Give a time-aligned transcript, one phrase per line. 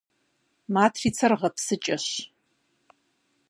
[0.73, 2.07] Матрицэр гъэпсыкӀэщ.